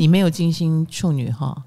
[0.00, 1.60] 你没有金星处女哈？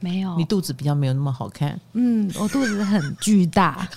[0.00, 1.80] 没有，你肚子比较没有那么好看。
[1.92, 3.88] 嗯，我肚子很巨大。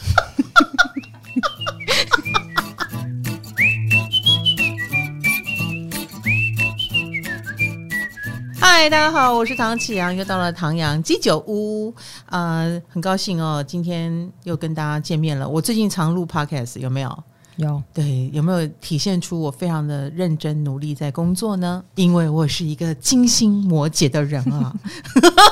[8.61, 11.91] 嗨，大家好，我是唐启阳，又到了唐阳鸡酒屋
[12.27, 15.49] 啊、呃，很高兴哦，今天又跟大家见面了。
[15.49, 17.23] 我最近常录 podcast，有没有？
[17.57, 17.81] 有。
[17.93, 21.83] 对，有没有体现出我非常的认真努力在工作呢？
[21.95, 24.73] 因为我是一个金星摩羯的人啊。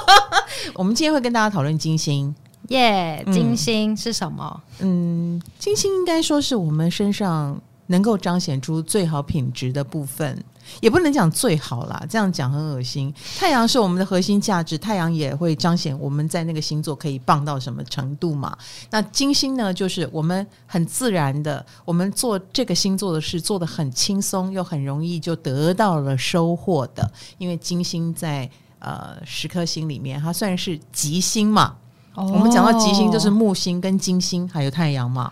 [0.75, 2.33] 我们今天会跟大家讨论金星，
[2.69, 4.61] 耶、yeah，金星是什么？
[4.79, 10.43] 嗯，金星应该说是我们身上能够彰显出最好品质的部分，
[10.79, 13.13] 也不能讲最好啦，这样讲很恶心。
[13.37, 18.57] 太阳是我们的核心价值，太阳也会彰显我们在那个星座可以棒到什么程度嘛。
[18.89, 28.49] 那金星呢，就是我们很自然的，我们做这个星座的事做得很轻松，又很容易就得到了收获的，因为金星在。
[28.83, 31.75] 呃，十颗星里面，它算是吉星嘛。
[32.15, 35.31] Oh, 我们讲到吉星，就是木星跟金星还有太阳嘛，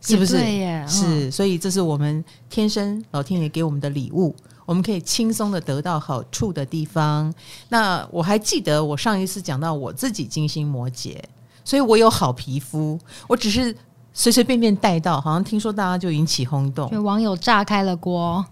[0.00, 0.38] 是不是？
[0.86, 4.32] 是，所以这是我们天生老天爷给我们的礼物，
[4.66, 7.32] 我们可以轻松的得到好处的地方。
[7.70, 11.16] 那我还记得我上一次讲到我自己金星摩羯，
[11.64, 13.74] 所以我有好皮肤，我只是
[14.12, 18.44] 随随便便带到，好像听说大家就引起轰动，就网友炸开了锅。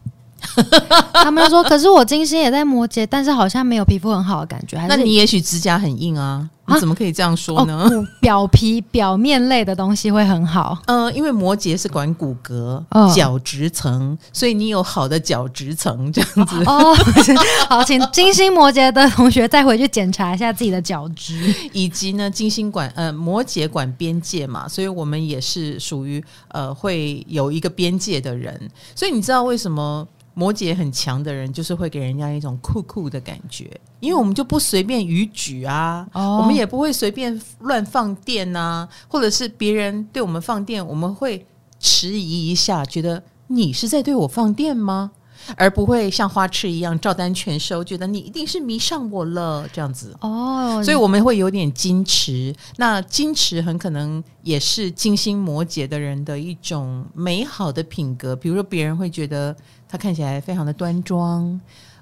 [1.12, 6.48] 他们说：“可是我金星也在摩羯，但是好像没有皮肤很好的感觉。”那你也许指甲很硬啊？
[6.66, 7.86] 你怎么可以这样说呢？
[7.92, 10.78] 哦、表皮表面类的东西会很好。
[10.86, 12.82] 嗯、呃，因为摩羯是管骨骼、
[13.14, 16.64] 角质层，所以你有好的角质层这样子。
[16.64, 16.96] 哦，
[17.68, 28.58] 好，请金星摩羯的同学再回去检查一下自己的角质，以及呢，金星管呃摩羯管边界嘛，所以我们也是属于呃会有一个边界的人。
[28.94, 30.06] 所以你知道为什么？
[30.34, 41.46] 摩羯很强的人，就是会给人家一种酷酷的感觉，因为我们就不随便逾矩啊，哦、我们也不会随便乱放电呐、啊，或者是别人对我们放电，我们会
[41.78, 45.12] 迟疑一下，觉得你是在对我放电吗？
[45.56, 52.54] 而不会像花痴一样照单全收，觉得你一定是迷上我了这样子哦，所以我们会有点矜持。
[52.76, 58.34] 那矜持很可能也是金星摩羯的人的一种美好的品格。
[58.34, 59.54] 比如说，别人会觉得
[59.94, 61.44] 他看起来非常的端庄，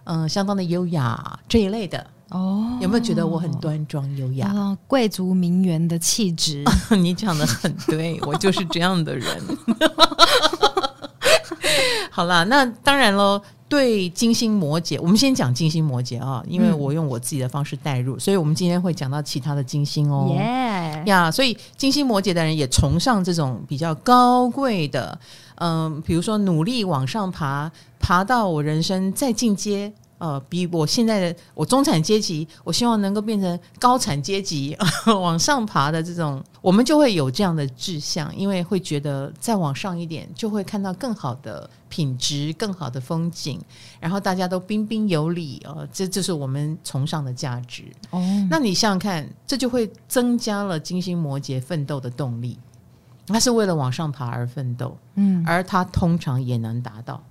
[0.04, 2.78] 嗯、呃，相当的优雅这一类的哦。
[2.80, 4.50] 有没有觉得我很端庄优雅？
[4.50, 6.64] 哦、贵族名媛的气质，
[6.96, 9.28] 你讲的很对，我就是这样的人。
[12.10, 13.42] 好啦，那当然喽。
[13.68, 20.28] 对金星摩羯，我们先讲金星摩羯啊，因为我用我自己的方式代入，嗯、所以我们今天会讲到其他的金星哦。
[20.34, 25.18] 耶呀，所以金星摩羯的人也崇尚这种比较高贵的，
[25.62, 29.92] 嗯，比如说努力往上爬，爬到我人生再进阶。
[30.18, 34.72] 呃，比我现在的我中产阶级，我希望能够变成高产阶级，
[35.04, 43.60] 呃， 往上爬的这种，我们就会有这样的志向，因为会觉得再往上一点，就会看到更好的品质、更好的风景，
[43.98, 47.82] 然后大家都彬彬有礼呃，这就是我们崇尚的价值。
[48.10, 52.56] 哦，那你想想看，这就会增加了金星摩羯奋斗的动力，
[53.26, 57.22] 他是为了往上爬而奋斗，嗯，而他通常也能达到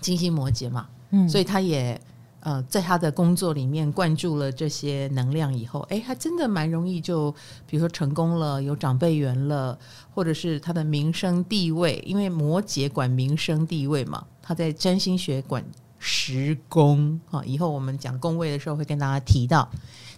[0.00, 0.86] 金星摩羯嘛。
[1.10, 2.00] 嗯，所以他也
[2.40, 7.32] 呃，在他的工作里面灌注了这些能量以后，哎，他真的蛮容易就，
[7.66, 9.76] 比如说成功了，有长辈缘了，
[10.14, 15.64] 或者是他的名声地位，因为摩羯管名声地位嘛，他在占星学管
[15.98, 19.68] 十宫啊，以后我们讲宫位的时候会跟大家提到，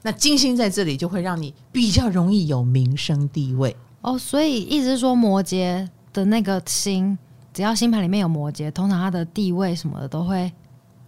[0.03, 7.16] 那金星在这里就会让你比较容易有名声地位哦，所以意思是说摩羯的那个星，
[7.53, 10.53] 只要星盘里面有摩羯，通常他的地位什么的都会。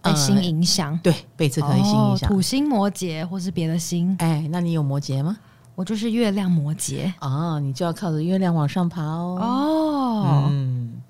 [0.05, 2.27] 被星影响、呃，对，被这颗星影响、哦。
[2.27, 5.37] 土星摩羯或是别的星，哎，那你有摩羯吗？
[5.75, 9.39] 我就是月亮摩羯哦，你就要靠着月亮往上爬哦。
[9.41, 11.01] 哦，嗯，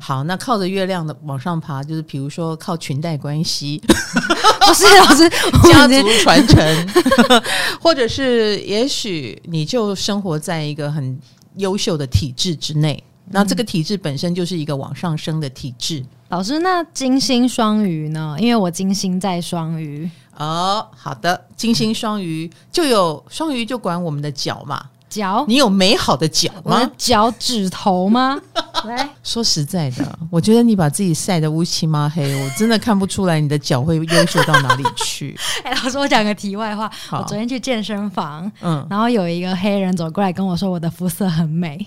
[0.00, 3.80] 好，那靠着月亮的往上爬，就是比如说靠裙带关系，
[4.66, 5.28] 不是老师
[5.68, 6.88] 家族传承，
[7.80, 11.18] 或者是也许你就生活在一个很
[11.56, 13.02] 优秀的体制之内。
[13.32, 16.04] 那这个体质本身就是一个往上升的体质。
[16.30, 18.36] 老师，那金星双鱼呢？
[18.38, 20.08] 因为我金星在双鱼。
[20.36, 24.84] 哦，好的，金星双鱼就有双鱼就管我们的脚嘛。
[25.10, 25.44] 脚？
[25.46, 26.66] 你有美好的脚吗？
[26.76, 28.40] 我的脚趾头吗？
[28.84, 35.38] 来，说实在的，我觉得你把自己晒得乌漆嘛黑，我真的看不出来你的脚会优秀到哪里去。
[35.64, 36.90] 哎，老师，我讲个题外话。
[37.10, 41.86] 我昨天去健身房，嗯，然后有一个黑人走过来跟我说，我的肤色很美。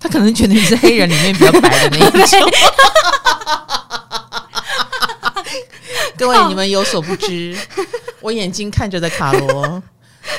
[0.00, 2.40] 他可能觉得你是黑人里面比较白的那一种，
[6.16, 7.56] 各位，你们有所不知，
[8.20, 9.82] 我眼睛看着的卡罗。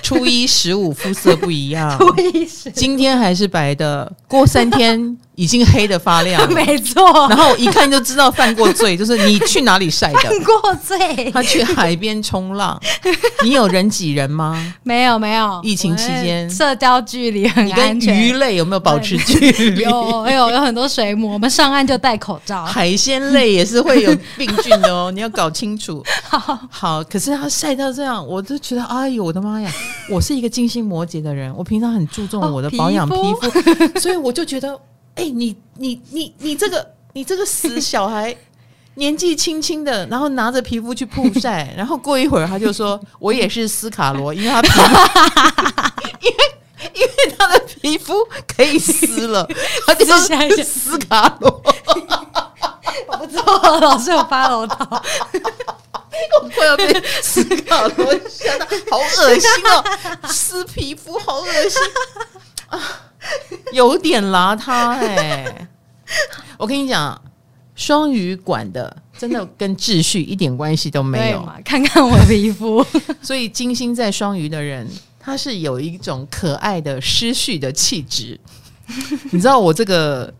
[0.09, 2.71] 初一十五肤色不一样， 初一十五。
[2.73, 7.01] 今天还是白的，过三天已经黑的发亮， 没错。
[7.29, 10.19] 然后一看就知道犯过罪， 就是你去哪里晒的？
[10.19, 11.31] 犯过罪？
[11.31, 12.77] 他去海边冲浪。
[13.41, 14.75] 你有人挤人吗？
[14.83, 15.61] 没有，没有。
[15.63, 18.19] 疫情期间，社交距离很安全。
[18.19, 19.83] 鱼类有没有保持距离？
[19.83, 21.31] 有，有，有很多水母。
[21.31, 22.65] 我们上岸就戴口罩。
[22.65, 26.03] 海鲜类也是会有病菌的哦，你要搞清楚。
[26.23, 27.01] 好，好。
[27.05, 29.71] 可是他晒到这样，我就觉得，哎呦，我的妈呀！
[30.09, 34.77] 我是一个金星摩羯的人，我平常很注重我的保养皮肤所以我就觉得，
[35.19, 38.33] 哎、欸，你你你你这个你这个死小孩，
[38.95, 44.79] 年纪轻轻的，然后拿着皮肤去曝晒，然后过一会儿他就说我也是斯卡罗，因为他皮肤，
[46.21, 46.37] 因为
[46.93, 48.13] 因为他的皮肤
[48.47, 49.45] 可以撕了，
[49.85, 50.17] 他就说
[50.63, 51.51] 斯卡罗，
[53.11, 55.03] 我不知道老师有 follow 到。
[56.41, 59.83] 我快要被斯卡罗吓到，好恶心哦！
[60.27, 61.95] 撕皮肤好恶心啊，
[63.73, 65.67] 有点邋遢哎。
[66.57, 67.19] 我跟你讲，
[67.75, 71.47] 双鱼管的真的跟秩序一点关系都没有。
[71.63, 72.85] 看看我皮肤，
[73.21, 74.87] 所以金星在双鱼的人，
[75.19, 78.39] 他是有一种可爱的失序的气质。
[79.31, 80.33] 你知道我这个。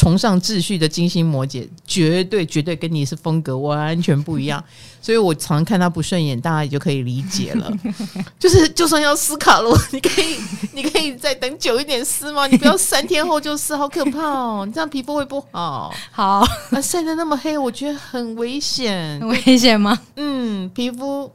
[0.00, 4.64] 崇尚秩序的金星摩羯，绝对绝对跟你是风格完全不一样，
[5.02, 7.70] 所以我常常看他不顺眼，大家也就可以理解了。
[8.40, 10.38] 就是就算要撕卡罗，你可以
[10.72, 12.46] 你可以再等久一点撕吗？
[12.46, 14.64] 你不要三天后就撕，好可怕哦！
[14.66, 15.92] 你这样皮肤会不好。
[16.10, 19.20] 好，那 晒得那么黑，我觉得很危险。
[19.20, 20.00] 很危险吗？
[20.16, 21.30] 嗯，皮肤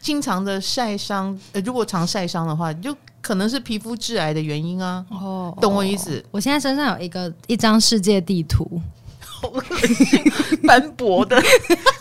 [0.00, 2.96] 经常的晒伤，呃，如果常晒伤的话，你就。
[3.20, 5.04] 可能是皮肤致癌的原因啊！
[5.10, 6.24] 哦，懂我意思。
[6.30, 8.80] 我现在身上有一个一张世界地图，
[9.18, 10.22] 好恶心，
[10.66, 11.40] 斑驳的。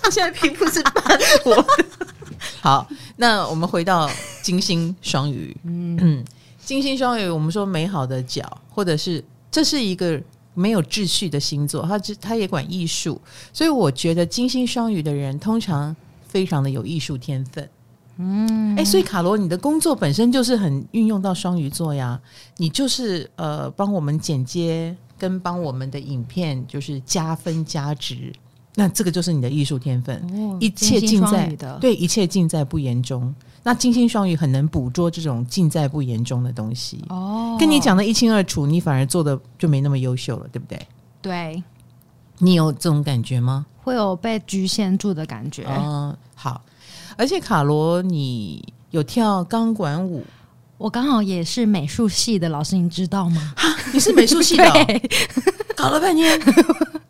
[0.02, 1.86] 他 现在皮肤是斑驳的。
[2.62, 2.88] 好，
[3.18, 4.10] 那我们回到
[4.42, 5.56] 金星双鱼。
[5.64, 6.26] 嗯嗯，
[6.64, 10.22] 金星双鱼，我们说美好的角，或者是这是一个
[10.54, 13.20] 没有秩序的星座，他他也管艺术，
[13.52, 15.96] 所以我觉得金星双鱼的人通常
[16.28, 17.68] 非常的有艺术天分。
[18.18, 22.20] 嗯，哎、欸，所以卡罗，你的工作本身就是很运用到双鱼座呀。
[22.58, 28.34] 你就是呃，帮我们剪接跟帮我们的影片就是加分加值，
[28.76, 30.16] 那这个就是你的艺术天分。
[30.34, 31.48] 哦、一切尽在
[31.80, 33.34] 对，一切尽在不言中。
[33.64, 37.04] 那金星双鱼很能捕捉这种尽在不言中的东西。
[37.10, 40.88] 哦，跟你讲的一清二楚，你反而做的就没那么优秀了，对不对？
[41.22, 41.64] 对，
[42.38, 43.66] 你有这种感觉吗？
[43.84, 45.66] 会有被局限住的感觉。
[45.68, 46.62] 嗯，好。
[47.18, 50.24] 而且卡罗，你有跳钢管舞，
[50.78, 53.54] 我刚好也是美术系的老师，你知道吗？
[53.92, 55.02] 你是美术系的、 哦，
[55.76, 56.40] 搞了半天，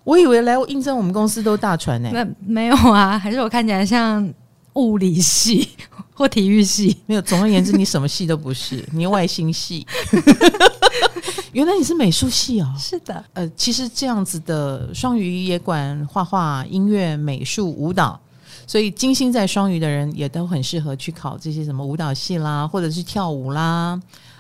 [0.05, 2.09] 我以为来应征我们公司都大船呢。
[2.13, 3.19] 那没有啊？
[3.19, 4.33] 还是我看起来像
[4.73, 5.67] 物理系
[6.13, 6.95] 或体育系？
[7.05, 7.21] 没有。
[7.21, 9.85] 总而言之，你什么系都不是， 你外星系。
[11.51, 12.73] 原来你是美术系哦。
[12.77, 13.23] 是的。
[13.33, 18.19] 呃，其实这样子的双鱼也管画画、音乐、美术、舞蹈。
[18.67, 23.99] 所以金星在双鱼的人也都很适合去考这些什么舞蹈系啦，或者是跳舞啦，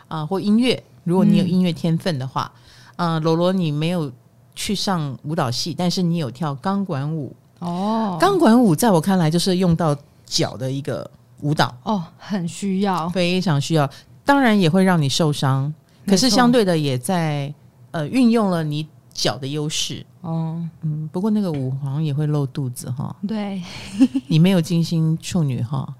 [0.09, 0.83] 啊、呃，或音乐。
[1.05, 2.51] 如果你有音乐天分的话，
[2.97, 4.11] 嗯、呃，罗罗你没有
[4.53, 8.17] 去上舞蹈系，但是你有跳钢管舞哦。
[8.19, 9.95] 钢管舞在我看来就是用到
[10.25, 11.09] 脚的一个
[11.39, 13.89] 舞蹈哦，很需要，非常需要。
[14.25, 15.73] 当然也会让你受伤，
[16.05, 17.53] 可是相对的也在
[17.91, 18.85] 呃运用了你
[19.17, 20.05] 脚的优势。
[20.21, 23.13] 哦，嗯，不过那个舞好像也会露肚子哈。
[23.27, 23.61] 对，
[24.27, 25.91] 你没有金星处女哈？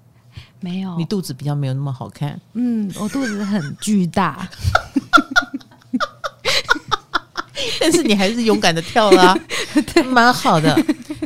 [0.60, 2.40] 没有，你肚子比较没有那么好看。
[2.52, 4.48] 嗯，我肚子很巨大，
[7.80, 9.38] 但是你还是勇敢的跳啦、啊，
[9.92, 10.76] 对，蛮好的。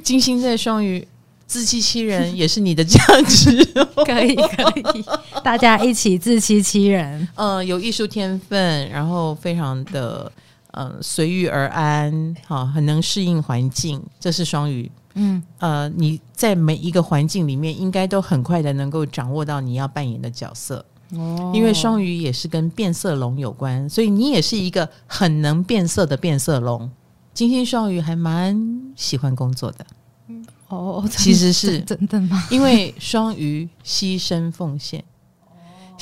[0.02, 1.06] 金星在双鱼，
[1.46, 4.62] 自欺欺人也是你的价值、哦， 可以可
[4.98, 5.04] 以，
[5.42, 7.28] 大家一起自欺欺人。
[7.34, 10.30] 嗯，有艺术天分，然后非常的。
[10.72, 14.90] 呃，随遇而安，哈，很能适应环境，这是双鱼。
[15.14, 20.84] 嗯，呃，你在每一个环境里面，应该都很快的能够掌握到你要扮演的角色。
[21.10, 26.90] 哦，因为双鱼也是跟变色龙有关，所以你也是一个很能变色的变色龙。
[27.34, 28.58] 金星双鱼还蛮
[28.96, 29.86] 喜欢工作的。
[30.28, 32.42] 嗯哦，其实是真的吗？
[32.50, 35.04] 因为双鱼牺牲奉献。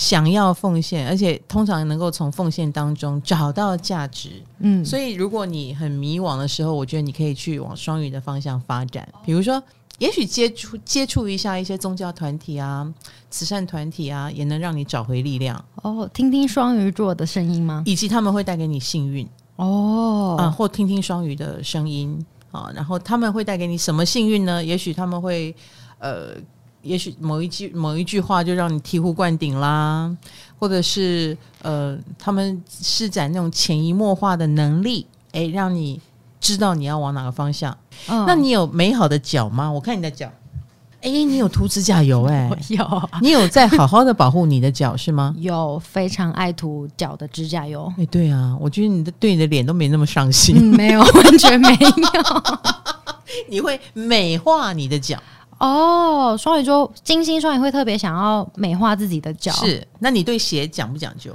[0.01, 4.31] 想要奉献，而且通常能够从奉献当中找到价值。
[4.61, 9.07] 嗯，所以如果你很迷惘的时候，我觉得你可以去往双鱼的方向发展。
[9.27, 9.63] 比如说，
[9.99, 12.91] 也许接触接触一下一些宗教团体啊、
[13.29, 15.63] 慈善团体啊，也能让你找回力量。
[15.83, 17.83] 哦，听听双鱼座的声音吗？
[17.85, 24.65] 以及他们会带给你幸运哦啊，或听听双鱼的声音，啊，然后他们会带给你什么幸运呢？
[24.65, 25.55] 也许他们会，
[25.99, 26.35] 呃，
[26.83, 30.11] 也许某一句某一句话就让你醍醐灌顶啦，
[30.59, 36.01] 或者是呃，他们施展那种潜移默化的能力，哎，让你
[36.41, 37.77] 知道你要往哪个方向。
[38.09, 39.71] 嗯，那你有美好的脚吗？
[39.71, 40.31] 我看你的脚。
[41.03, 42.59] 哎，你有涂指甲油哎、欸？
[42.77, 45.35] 有，你有在好好的保护你的脚是吗？
[45.39, 47.91] 有，非常爱涂脚的指甲油。
[47.97, 51.91] 哎，对啊，我觉得你的对你的脸都没那么上心，嗯、没有，完全没有。
[53.49, 55.17] 你会美化你的脚
[55.61, 56.37] 哦。
[56.37, 59.53] 双鱼座，金星双鱼会特别想要美化自己的脚。
[59.53, 61.33] 是，那你对鞋讲不讲究？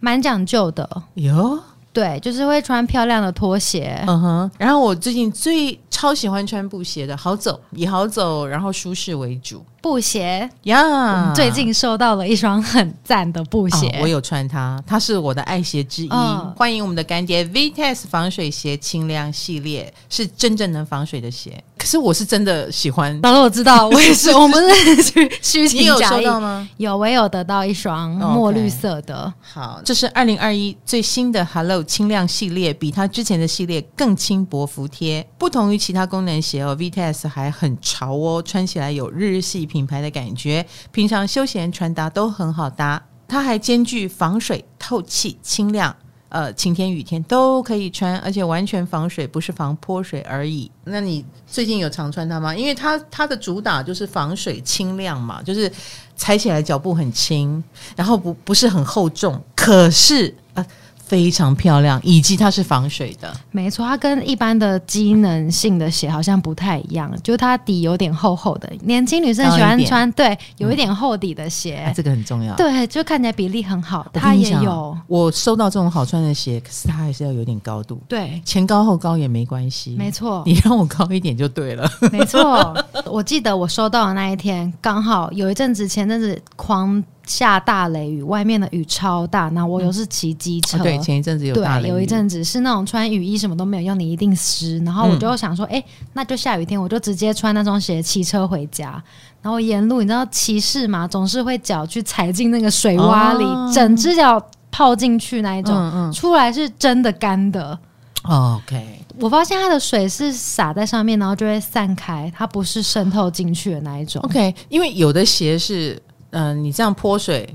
[0.00, 1.58] 蛮讲究的哟。
[1.92, 4.02] 对，就是会穿漂亮的拖鞋。
[4.08, 9.64] 嗯哼，然后我最近最超喜欢穿布鞋的，好走，以好走，然后舒适为主。
[9.84, 16.08] 布鞋呀最近收到了一双很赞的布鞋，哦，我有穿它，它是我的爱鞋之一。
[16.10, 21.62] 嗯、欢迎我们的干爹 VTEST 防水鞋轻量系列，是真正能防水的鞋。
[21.76, 25.02] 可是我是真的喜欢，当然我知道，我也是， 我们是
[25.42, 26.20] 虚虚情假意。
[26.20, 26.66] 你有收到吗？
[26.78, 29.30] 有，我有得到一双墨绿色的。
[29.42, 35.28] Okay, 好，这是二零二一最新的 Hello 轻量系列，比它之前的系列更轻薄服帖。
[35.36, 43.02] 不同于其他功能鞋哦，VTEST 还很潮哦，穿起来有日系品牌的感觉，平常休闲穿搭都很好搭。
[43.26, 45.96] 它还兼具防水、透气、轻量，
[46.28, 50.70] 呃，晴天雨天都可以穿，而且完全防水，不是防泼水而已。
[50.84, 52.54] 那你最近有常穿它吗？
[52.54, 55.68] 因为它它的主打就是防水、轻量嘛，就是
[56.14, 57.60] 踩起来脚步很轻，
[57.96, 60.64] 然后不不是很厚重，可是呃。
[61.06, 63.32] 非常漂亮，以及它是防水的。
[63.50, 68.70] 没错，它跟一般的机能性的鞋好像不太一样，就它底有点厚厚的。
[68.82, 72.54] 年轻女生喜欢穿，对，有一点厚底的鞋，嗯，这个很重要。
[72.56, 74.06] 对，就看起来比例很好。
[74.12, 78.00] 它也有，我收到这种好穿的鞋，可是它还是要有点高度。
[78.08, 79.94] 对，前高后高也没关系。
[79.96, 81.88] 没错，你让我高一点就对了。
[82.10, 87.02] 没错，我记得我收到的那一天，刚好有一阵子，前阵子狂。
[87.26, 89.48] 下大雷雨，外面的雨超大。
[89.50, 94.78] 那我又是骑机车，嗯哦，对，前一阵子有大雷雨，有一阵子是那种穿雨衣什么都没有用，你一定湿。
[94.80, 99.02] 然后我就想说，哎、嗯欸，那就下雨天，我就直接穿那双鞋骑车回家。
[99.40, 107.78] 然后沿路，你知道骑士嘛，总是会脚去踩进那个水洼里，哦、整只脚泡进去那一种，出来是真的干的。
[108.24, 114.22] 哦、OK，我发现它的水是洒在上面，然后就会散开，它不是渗透进去的那一种。
[114.22, 116.00] OK，因为有的鞋是。
[116.34, 117.48] 嗯、呃，你这样泼水，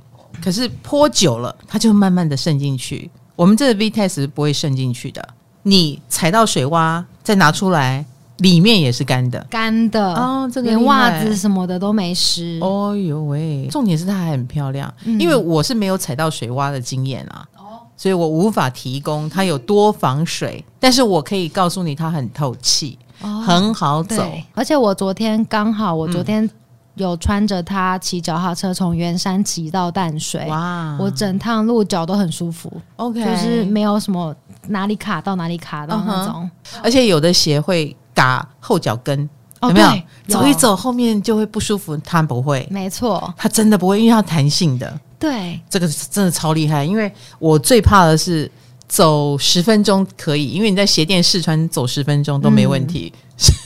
[0.43, 3.12] 可是泼久了，它就慢慢的渗进去。
[3.36, 5.25] 我们这个 VTEST 是不会渗进去的。
[5.63, 8.03] 你踩到水洼，再拿出来，
[8.38, 10.50] 里面也是干的，干的哦。
[10.51, 12.57] 这个连袜子什么的都没湿。
[12.62, 13.67] 哦呦喂！
[13.69, 24.25] 重点是它还很漂亮，嗯、因为我是没有踩到水洼的经验啊，哦，所以我无法提供它有多防水，但是我可以告诉你它很透气，哦，很好走。
[24.53, 26.50] 而且我昨天刚好，我昨天、嗯。
[26.99, 30.95] 有穿着它骑脚踏车从圆山骑到淡水，哇！
[30.99, 34.35] 我整趟路脚都很舒服，OK，就是没有什么
[34.67, 36.49] 哪里卡到哪里卡到那种。
[36.65, 36.79] Uh-huh.
[36.83, 39.29] 而且有的鞋会嘎后脚跟，
[39.61, 39.87] 有没有？
[39.87, 44.99] 有走一走后面就会不舒服，它不会，没错，它真的不会，因为它弹性的。
[45.17, 46.83] 对，这个真的超厉害。
[46.83, 48.51] 因为我最怕的是
[48.87, 53.13] 走十分钟可以，因为你在鞋店试穿走十分钟都没问题。
[53.15, 53.19] 嗯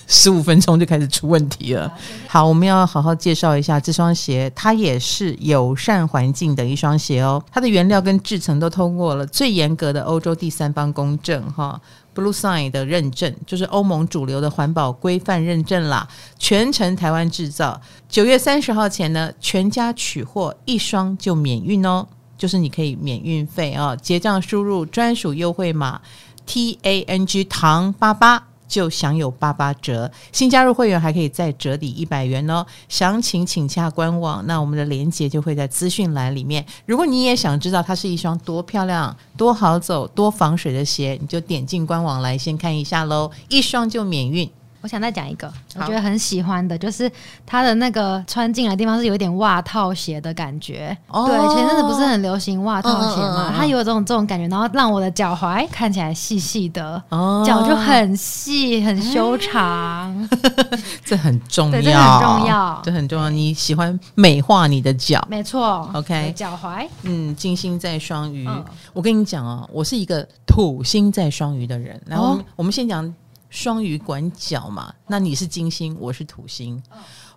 [0.08, 1.92] 十五分钟就开始出问题了。
[2.28, 7.44] 好，我们要好好介绍一下这双鞋，它也是友善环境的一双鞋哦。
[7.52, 11.80] 它的原料跟制成都通过了最严格的欧洲第三方公证哈
[12.14, 16.08] ，Bluesign 的认证，就是欧盟主流的环保规范认证啦。
[16.38, 17.80] 全程台湾制造，
[18.10, 22.06] 九月三十号前呢，全家取货一双就免运哦，
[22.38, 23.98] 就是你可以免运费哦。
[24.02, 26.02] 结账输入专属优惠码
[26.46, 28.48] T A N G 糖八八。
[28.74, 32.66] 就享有八八折，新加入会员还可以再折抵一百元哦。
[32.90, 36.66] 详情请洽官网，那我们的链接就会在资讯栏里面。
[36.88, 44.50] 如果你也想知道它是一双多漂亮、多好走、多防水的鞋，你就点进官网来先看一下喽，一双就免运。
[44.84, 47.10] 我想再讲一个，我觉得很喜欢的，就是
[47.46, 50.96] 它的那个穿进来的地方是有一点袜套鞋的感觉。
[51.08, 53.48] 哦、对，前阵子不是很流行袜套鞋嘛？
[53.48, 60.30] 嗯嗯嗯、它有这种这种感觉，然后让我的脚踝看起来细细的，哦、脚就很细很修长。
[61.06, 63.30] 这很重要，这很重要，这很重要。
[63.30, 65.90] 你喜欢美化你的脚，没错。
[65.94, 68.62] OK，脚踝，嗯，金星在双鱼、嗯。
[68.92, 71.98] 我跟你讲哦，我是一个土星在双鱼的人。
[72.06, 73.14] 然后我们先讲。
[73.54, 76.82] 双鱼管脚嘛，那你是金星，我是土星。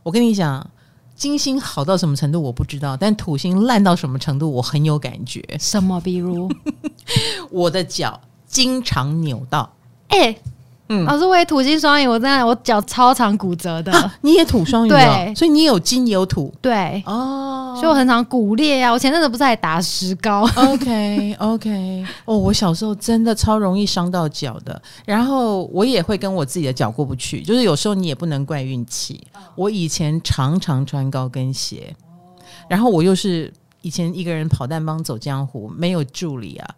[0.03, 0.67] 我跟你讲，
[1.15, 5.45] 金星好到什么程度我不知道，但土星烂到什么程度我很有感觉。
[5.61, 6.01] 什么？
[6.01, 6.51] 比如
[7.53, 9.71] 我的脚经常扭到。
[10.09, 10.43] 哎、欸，
[10.89, 13.93] 嗯，老师我也土星双鱼，我真的我脚超常骨折的。
[13.93, 18.93] 啊、你也土双鱼、哦，对，所以你有金有土，对哦，所以我很常骨裂呀、啊。
[18.93, 29.27] 我前阵子不是还打石膏？OK OK， 哦，我小时候真的超容易伤到脚的，然后我也会跟我自己的脚过不去，就是有时候你也不能怪运气。
[29.57, 31.93] 我以前常常穿高跟鞋，
[32.69, 33.53] 然后我又是
[33.83, 36.69] 以前一个人跑单帮走江湖，没有助理啊。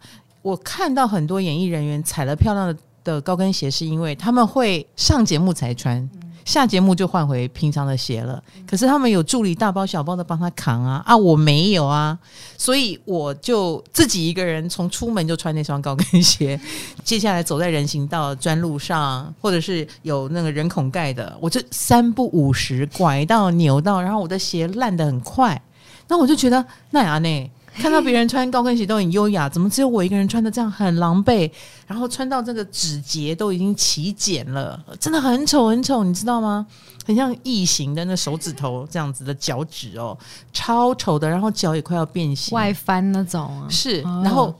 [0.41, 2.75] 我看到很多演艺人员踩了漂亮的。
[3.03, 6.09] 的高跟鞋是因为他们会上节目才穿，
[6.45, 8.41] 下节目就换回平常的鞋了。
[8.67, 12.17] 可是他们有助理大包小包的帮他扛啊啊，我没有啊，
[12.57, 16.59] 所以我就自己一个人从出门就穿那双高跟鞋，
[17.03, 25.61] 接下来走在人行道砖路上，或者是有那个人孔盖的，我就三不五时拐到扭到，然后我的鞋烂得很快，
[26.07, 27.51] 那我就觉得那样呢。
[27.79, 31.49] 看到别人穿高跟鞋都很优雅，怎么只有我一个人穿的这样很狼狈？
[31.87, 36.67] 然后穿到这个指节都已经起茧了，真的很丑很丑，你知道吗？
[37.05, 40.15] 很像异形的那手指头这样子的脚趾哦，
[40.53, 41.27] 超丑的。
[41.27, 43.65] 然后脚也快要变形，外翻那种啊。
[43.69, 44.53] 是，然后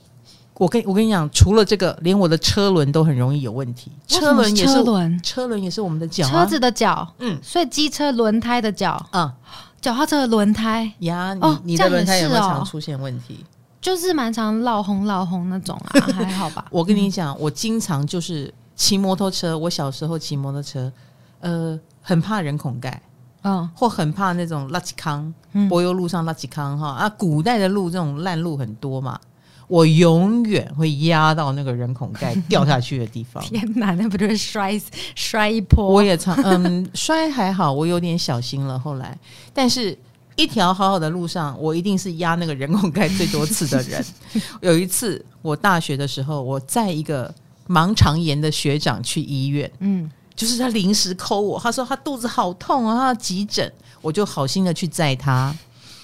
[0.54, 3.92] 我跟我跟你讲，除了这个，连我的车轮都很容易有问题。
[4.08, 7.06] 车轮也是车轮，车轮也是我们的脚，车子的脚。
[7.18, 9.06] 嗯，所以机车轮胎的脚。
[9.12, 9.30] 嗯。
[9.80, 13.38] 脚踏车的轮胎呀，你、哦、你的轮胎有没有常出现问题？
[13.42, 13.46] 哦、
[13.80, 16.66] 就是蛮常老红老红那种啊， 还好吧。
[16.70, 19.56] 我跟你讲，我经常就是骑摩托车。
[19.56, 20.92] 我小时候骑摩托车，
[21.40, 23.00] 呃，很怕人孔盖，
[23.42, 25.32] 嗯、哦，或很怕那种垃圾坑，
[25.68, 29.18] 柏油路上垃圾坑哈啊，古代的路这种烂路很多嘛。
[29.70, 33.40] 我永远会压到那个人孔盖掉下去的地方。
[33.46, 34.78] 天哪，那不就是摔
[35.14, 35.86] 摔一波？
[35.86, 38.76] 我也常嗯摔还好，我有点小心了。
[38.76, 39.16] 后来，
[39.54, 39.96] 但是
[40.34, 44.04] 一条好好的路上，我一定是压那个人孔盖最多次的人。
[44.60, 47.32] 有一次，我大学的时候，我载一个
[47.68, 55.56] 盲肠炎的学长去医院，嗯，就是他临时 call 我，他说他肚子好痛啊，他要急诊，我就好心的去载他。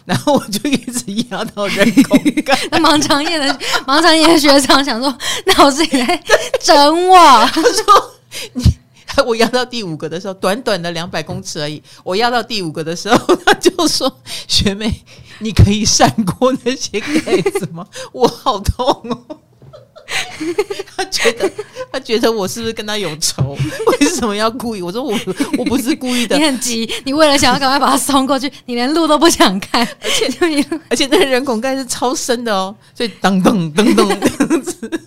[0.06, 2.56] 然后我就一直压到人工 干。
[2.70, 6.23] 那盲肠炎的盲肠炎的学长想说：“那我是你在
[6.60, 7.16] 整我？”
[7.52, 8.14] 他说
[8.54, 8.64] ：“你
[9.25, 11.82] 我压到第五个的时候，短短的两百公尺而已。
[12.04, 15.02] 我压到第五个的时候，他就说：‘学妹，
[15.40, 19.38] 你可以闪过那些盖子吗？’我好痛哦。”
[20.96, 21.50] 他觉得，
[21.92, 23.56] 他觉得我是不是跟他有仇？
[24.00, 24.82] 为什么要故意？
[24.82, 25.18] 我说我
[25.58, 26.36] 我不是故意的。
[26.38, 35.00] 你很急，你为了想要赶快把他送过去，你连路都不想看，而且就你，而且那个人孔盖是超深的哦，所以噔噔噔噔这样子，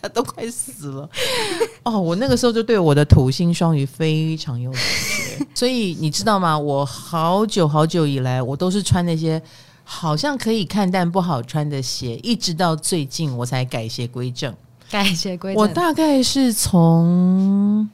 [0.00, 1.08] 他都快死了。
[1.82, 4.80] 哦，我那个时候就对我的土星双鱼非常有感
[5.38, 6.58] 觉，所以你知道吗？
[6.58, 9.40] 我好久好久以来，我都是穿那些。
[9.88, 14.52] 好像可以看但不好穿的鞋，一直到最近我才改邪归正。
[14.90, 17.88] 改邪归正，我大概是从，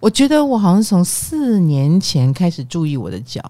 [0.00, 3.40] 我觉得我好像从四年前开始注意我的脚，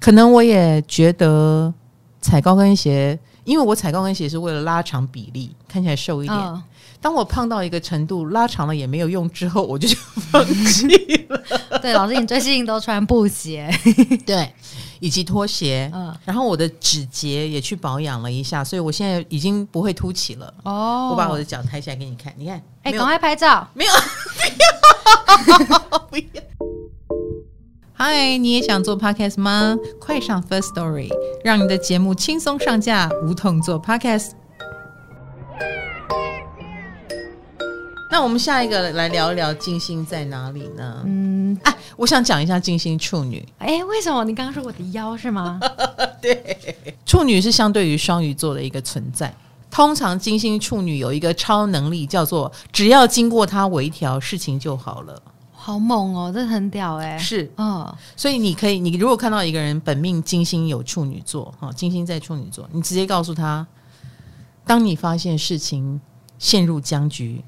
[0.00, 1.72] 可能我也觉得
[2.22, 6.34] 踩高跟鞋，因为我踩高跟鞋是为了拉长比例，看起来瘦一点。
[6.34, 6.62] 哦、
[6.98, 9.86] 当我胖到一个程度，拉长了也没有用之后，我就
[10.30, 10.86] 放弃
[11.28, 11.42] 了。
[11.82, 13.70] 对，老师，你最近都穿布鞋？
[14.24, 14.50] 对。
[15.02, 20.54] 以及拖鞋，嗯，然后我的指节也去保养了一下，所以我现在已经不会凸起了。
[20.62, 23.92] 哦，我把我的脚抬起来给你看，你看，哎，赶快拍照，没有，
[25.44, 26.42] 不要 不要。
[27.94, 29.76] 嗨，你也想做 podcast 吗？
[30.00, 31.08] 快上 First Story，
[31.42, 34.30] 让你的节目轻松上架，无痛做 podcast。
[38.12, 41.02] 那我们下一个来聊一聊金星在哪里呢？
[41.06, 43.42] 嗯，哎、啊，我想讲一下金星处女。
[43.56, 45.58] 哎，为什么你刚刚说我的腰是吗？
[46.20, 49.34] 对，处女是相对于双鱼座的一个存在。
[49.70, 55.22] 通常金星处女有一个超能力，叫做只要经过它微调，事情就好了。
[55.54, 57.16] 好猛哦，这很屌哎。
[57.16, 63.66] 是，嗯，所以你可以，你如果看到一个人本命金星有处女座，哈，金星在处女座，你直接告诉他，
[64.66, 65.98] 当你发现事情
[66.38, 67.42] 陷入僵局。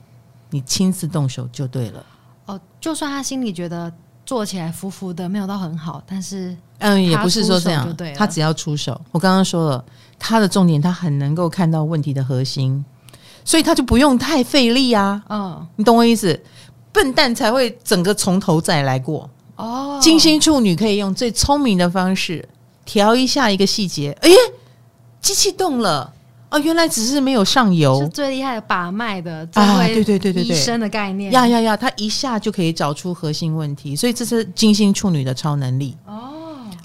[0.54, 2.06] 你亲自动手就对了
[2.46, 3.92] 哦，就算他心里觉得
[4.24, 9.00] 做起来浮浮的，没有到很好，但是嗯，也不是说这样，他只要出手。
[9.10, 9.84] 我刚刚说了，
[10.16, 12.84] 他的重点，他很能够看到问题的核心，
[13.44, 15.20] 所以他就不用太费力啊。
[15.28, 16.40] 嗯，你懂我意思？
[16.92, 19.98] 笨蛋才会整个从头再来过哦。
[20.00, 22.48] 金星处女可以用最聪明的方式
[22.84, 24.30] 调一下一个细节，哎，
[25.20, 26.13] 机器动了。
[26.54, 29.84] 哦，原来只是没有上游，是最厉害的把脉的啊！
[29.86, 31.32] 对对对对对，医生的概念。
[31.32, 35.96] 呀呀呀，他一下就可以找出核心问题，所以这是金星处女的超能力。
[36.06, 36.30] 哦。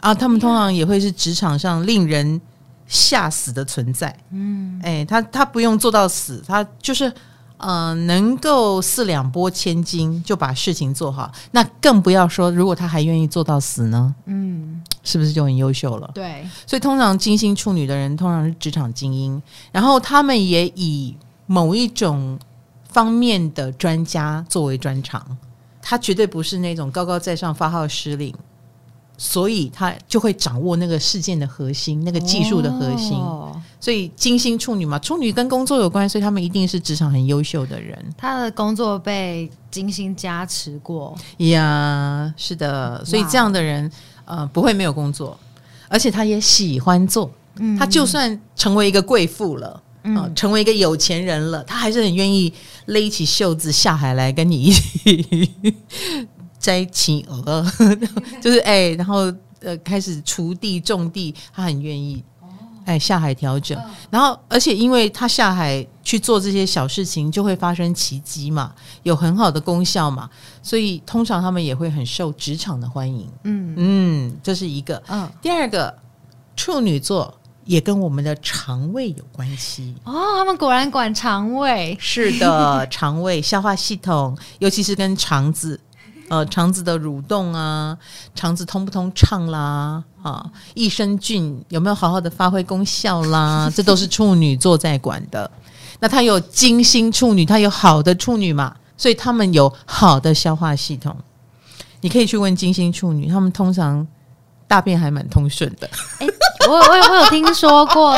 [0.02, 0.14] 啊！
[0.14, 2.40] 他们通常也会是职场上令人
[2.88, 7.12] 吓死的存在，嗯，哎，他他不用做到死，他就是
[7.60, 14.16] 呃，能够四两拨千斤就把事情做好，那更不要说如果他还愿意做到死呢？
[14.26, 16.10] 嗯，是不是就很优秀了？
[16.14, 19.42] 对，所以通常金星处女的人通常是职场精英，
[19.72, 21.16] 然后他们也以
[21.48, 22.40] 某一种
[22.88, 25.38] 方面的专家作为专长，
[25.82, 28.34] 他绝对不是那种高高在上发号施令。
[29.22, 33.18] 所以他就会掌握那个事件的核心，那个技术的核心。
[33.18, 38.02] 哦、所以金星处女嘛，处女跟工作有关，所以他们一定是职场很优秀的人。
[38.18, 43.04] 他的工作被金星加持过呀，是的。
[43.04, 43.92] 所以这样的人，
[44.24, 45.38] 呃，不会没有工作，
[45.90, 47.30] 而且他也喜欢做。
[47.58, 52.54] 嗯、他就算成为一个贵妇了，嗯、呃，成为一个有钱人了，他还是很愿意
[52.86, 55.50] 勒起袖子下海来跟你一起。
[56.60, 57.66] 摘企鹅，
[58.42, 62.24] 就是哎、欸，然后呃，开始锄地种地，他很愿意，
[62.86, 63.78] 哎、欸，下海调整，
[64.10, 70.30] 然后而且因为他下海去做这些小事情，就会发生奇迹嘛，有很好的功效嘛，
[70.62, 73.30] 所以通常他们也会很受职场的欢迎。
[73.44, 75.02] 嗯嗯，这是一个。
[75.08, 75.94] 嗯，第二个
[76.56, 77.34] 处女座
[77.66, 81.96] 也跟我们的肠胃有关系哦，他们果然管肠胃。
[82.00, 85.80] 是的，肠胃消化系统，尤其是跟肠子。
[86.30, 87.98] 呃，肠子的蠕动啊，
[88.36, 95.50] 肠子通不通畅啦，啊，益生菌有没有好好的发挥功效啦， 这都是处女座在管的。
[96.00, 101.16] 那他有金星处女，他有好的处女嘛，所以他们有好的消化系统。
[102.02, 104.08] 你可以去问金星处女，他们通常
[104.68, 105.90] 大便还蛮通顺的。
[106.20, 106.28] 欸，
[106.70, 108.18] 我我有我有听说过，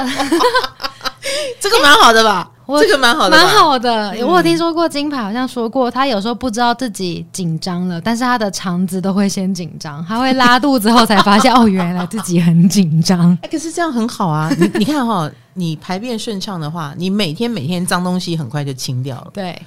[1.59, 2.50] 这个蛮好的吧？
[2.79, 4.09] 这个蛮好的，蛮好的。
[4.25, 13.37] 我有听说过金牌好像说过，他有时候不知道自己紧张了，但是他的肠子都会先紧张，他会拉肚子后才发现哦，原来自己很紧张。
[13.51, 14.49] 可是这样很好啊！
[14.59, 19.27] 你你看哈，你排便顺畅的话，你每天每天脏东西很快就清掉了。
[19.33, 19.59] 对，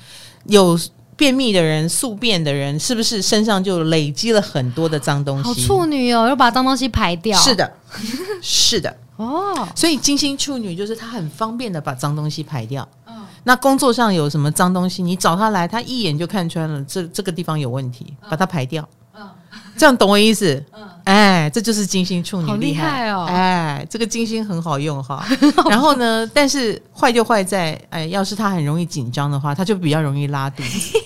[0.45, 0.79] 有
[1.17, 5.45] 便秘的人、宿便的人，是不是身上就累积了很多的脏东西？
[5.45, 7.39] 好处女哦，要把脏东西排掉。
[7.39, 7.73] 是的，
[8.43, 8.97] 是的。
[9.17, 12.87] 哦，所以金星处女就是她很方便的把脏东西排掉。
[13.07, 18.89] 嗯，那工作上有什么脏东西，你找她来，她一眼就看穿了，这这个地方有问题，把它排掉。
[19.17, 19.29] 嗯，
[19.77, 20.61] 这样懂我意思？
[20.73, 23.27] 嗯，哎，这就是金星处女好厉害哦！
[23.29, 25.25] 哎，这个金星很好用哈。
[25.69, 30.99] 然后呢，但是坏就坏在，哎，要是他很容易紧张的话，他就比较容易拉肚子。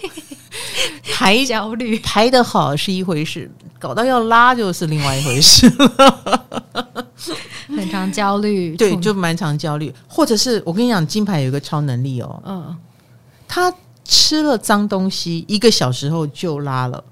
[1.14, 7.06] 排焦虑，排得好是一回事，搞到要拉就是另外一回事了
[7.66, 9.92] 很常焦虑，对，就蛮常焦虑。
[10.06, 12.76] 或者是我跟你讲，金牌有一个超能力哦，嗯，
[13.48, 13.72] 他
[14.04, 17.02] 吃了脏东西，一个小时后就拉了，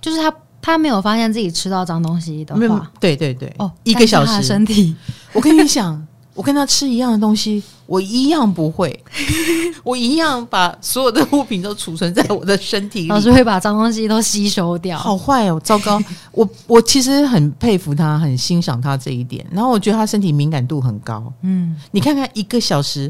[0.00, 0.32] 就是他
[0.64, 4.96] 他没有发现自己吃到脏东西的话，对对对，哦，一个小时身体，
[5.34, 6.06] 我跟你讲。
[6.36, 9.04] 我跟他吃一样的东西，我一样不会，
[9.84, 14.98] 我一样把所有的物品都储存在我的身体里，老师会把脏东西都吸收掉。
[14.98, 16.02] 好坏哦，糟糕！
[16.32, 19.46] 我我其实很佩服他，很欣赏他这一点。
[19.52, 21.32] 然后我觉得他身体敏感度很高。
[21.42, 23.08] 嗯，你看看一个小时，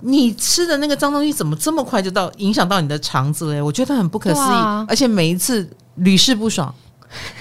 [0.00, 3.62] 你吃的那个脏东西怎么这么快就到影响到你的肠子嘞？
[3.62, 5.66] 我觉得很不可思议，啊、而且每一次
[6.00, 6.74] 屡试不爽。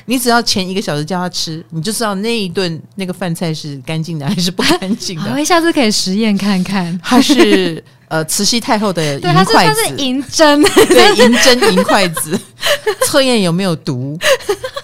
[0.05, 5.31] 你只要前一个小时叫他吃，你就知道那一顿那个饭菜是干净的还是不干净的。
[5.31, 6.99] 我下次可以实验看看。
[7.03, 12.39] 它是呃慈禧太后的银筷子，他是银针，对，银针银筷子，
[13.05, 14.17] 测验有没有毒。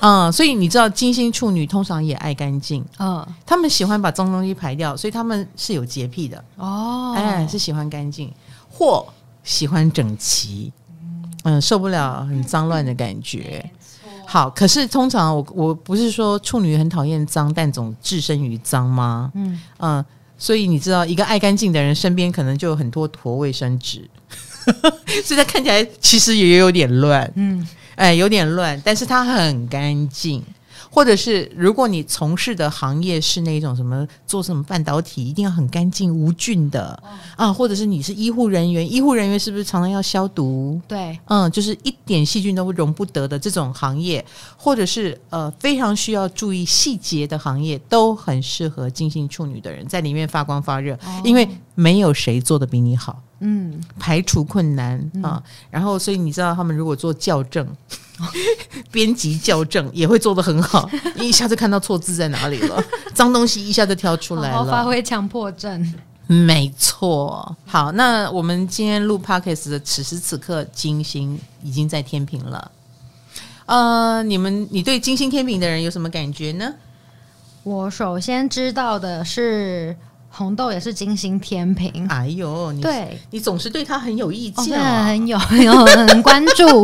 [0.02, 8.32] 嗯，所以你知道金星处女通常也爱干净，嗯，他们喜欢把脏东西排掉，所以他们是有洁癖的哦，哎，是喜欢干净
[8.70, 9.04] 或
[9.44, 10.72] 喜欢整齐，
[11.46, 13.64] 嗯，受不了很脏乱的感觉。
[14.28, 19.32] 好，可是通常我我不是说处女很讨厌脏，但总置身于脏吗？
[19.36, 20.06] 嗯嗯，
[20.38, 24.10] 所以你知道，一个爱干净的人身边可能就有很多坨卫生纸，
[25.24, 30.44] 所以他看起来其实也有点乱，嗯，哎，有点乱，但是他很干净。
[30.96, 36.98] 或者是如果你从事的行业是那种什么做什么半导体，一定要很干净无菌的
[37.36, 40.80] 啊，或者是你是医护人员，医护人员是不是常常要消毒？
[40.88, 53.22] 对，嗯，就是一点细菌都容不得的这种行业，或者是呃非常需要注意细节的行业，都很适合金星处女的人在里面发光发热，哦、因为没有谁做的比你好。
[53.42, 57.68] 嗯，排除困难啊，嗯、然后所以你知道他们如果做校正。
[58.92, 65.94] 编辑校正也会做得很好， 一下子看到错字在哪里了，脏东西一下子挑出来了，好好发挥强迫症。
[66.28, 72.72] 没错，好，那我们今天录 Podcast 的此时此刻，金星已经在天平了。
[73.68, 76.74] 呃，你们，你对金星天平的人有什么感觉呢？
[77.64, 79.96] 我首先知道的是。
[80.36, 82.06] 红豆也是金星天平。
[82.10, 83.18] 哎呦，你对。
[83.32, 86.84] 你总是对他很有意见，哦、很有很有 很关注。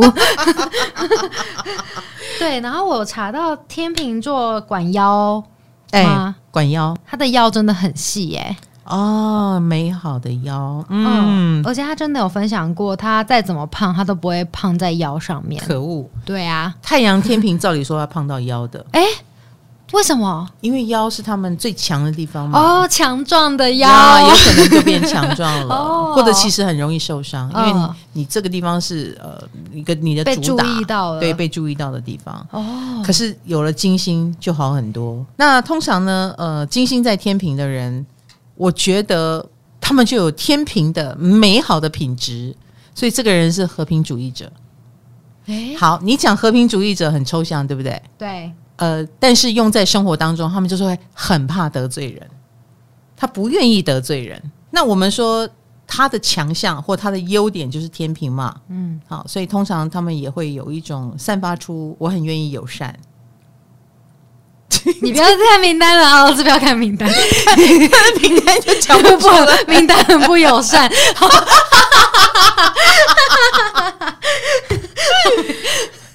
[2.38, 5.42] 对，然后我查到天秤座管腰，
[5.90, 8.56] 哎、欸，管腰，他的腰真的很细，哎。
[8.84, 15.62] 哦，美好的腰，嗯，而且他真的有分享过，他再怎么胖，他都不会胖在腰上面。
[15.64, 19.02] 可恶，对啊，太阳天平照理说要胖到腰的，哎，
[19.92, 20.48] 为什么？
[20.60, 22.58] 因为腰是他们最强的地方嘛。
[22.58, 29.40] 哦，强壮的腰，有可能就变强壮了， 哦、或者其实很容易受伤，因为你，你这个地方是呃
[29.72, 32.46] 一个你的主打，被注意到了，对，被注意到的地方。
[32.50, 35.24] 哦，可是有了金星就好很多。
[35.36, 38.04] 那通常呢，呃，金星在天平的人。
[38.54, 39.44] 我觉得
[39.80, 42.54] 他们就有天平的美好的品质，
[42.94, 44.52] 所以这个人是和平主义者。
[45.46, 48.00] 诶好，你讲和平主义者很抽象，对不对？
[48.18, 48.52] 对。
[48.82, 52.28] 呃，但是用在生活当中，他们就是会很怕得罪人，
[53.16, 54.42] 他不愿意得罪人。
[54.70, 55.48] 那我们说
[55.86, 58.56] 他的强项或他的优点就是天平嘛。
[58.68, 59.00] 嗯。
[59.06, 62.98] 好，所以通常他们也会有一种散发出我很愿意友善。
[65.00, 66.24] 你不要看名单了啊！
[66.28, 67.08] 老师不要看名单，
[68.20, 70.90] 名单就讲不出来， 名单很不友善。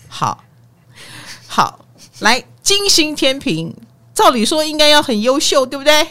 [0.10, 0.44] 好
[1.48, 1.80] 好，
[2.20, 3.74] 来金星天平，
[4.14, 6.06] 照理说应该要很优秀，对不对？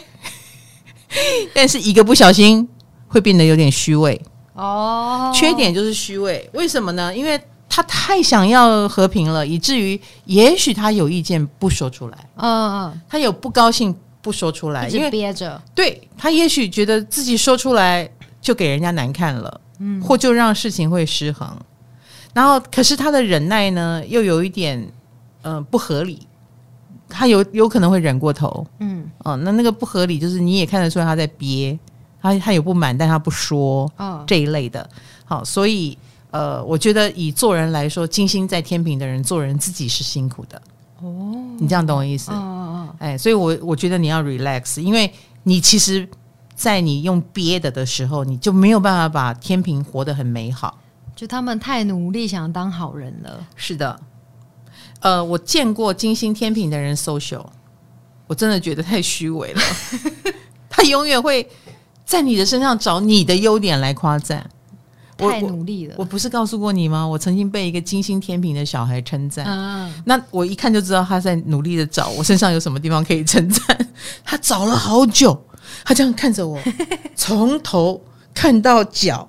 [1.53, 2.67] 但是一个不小心
[3.07, 4.19] 会变得有点虚伪
[4.55, 5.31] 哦。
[5.35, 7.15] 缺点就是虚伪，为什么呢？
[7.15, 7.39] 因为。
[7.69, 12.17] 他太想要和平了，以至于也许他有意见不说出来。
[12.37, 15.61] 嗯嗯，他有不高兴不说出来，因为憋着。
[15.75, 18.09] 对，他也许觉得自己说出来
[18.41, 21.47] 就给人家难看了，嗯，或就让事情会失衡。
[22.33, 24.79] 然后，可是他的忍耐呢，又有一点
[25.43, 26.25] 嗯、呃、不合理。
[27.09, 31.77] 他有有可能会忍过头，嗯哦，那那个不合理就是你也看得出来他在憋，
[32.21, 34.89] 他他有不满，但他不说，哦，这一类的。
[35.25, 35.97] 好，所以。
[36.29, 40.61] 呃，我觉得以做人来说，金星在天平的人做人自己是辛苦的
[41.01, 41.33] 哦。
[41.57, 42.31] 你这样懂我意思？
[42.31, 42.95] 哦哦哦。
[42.99, 45.11] 哎，所以我我觉得你要 relax，因为
[45.43, 46.07] 你其实，
[46.53, 50.77] 在你用憋的的时候，你就没有办法把天平活得很美好。
[51.15, 53.47] 就他们太努力想当好人了。
[53.55, 53.97] 是的。
[54.99, 57.45] 呃，我见过金星天平的人 social，
[58.25, 59.61] 我真的觉得太虚伪了。
[60.69, 61.47] 他永远会
[62.05, 64.49] 在你的身上找你的优点来夸赞。
[65.17, 66.03] 太努力了我！
[66.03, 67.03] 我不是告诉过你吗？
[67.07, 73.87] 我曾经被一个金星天平的小孩称赞，啊、那我一看就知道他在努力的找我身上有什么地方可以称赞。
[74.23, 75.43] 他找了好久，
[75.83, 76.59] 他这样看着我，
[77.15, 77.99] 从头
[78.33, 79.27] 看到脚。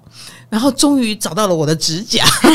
[0.50, 2.48] 然后终于找到了我的指甲，我、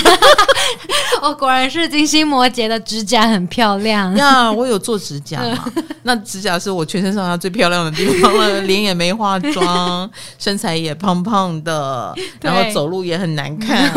[1.23, 4.51] 哦、果然是金星摩羯的指甲很漂亮呀！
[4.51, 5.65] 我有做指甲嘛？
[6.03, 13.89] 那指甲是我全身上下最漂亮的地方了， 脸也没化妆，身材也胖胖的，然后走路也很难看，